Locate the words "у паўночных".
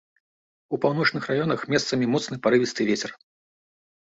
0.77-1.27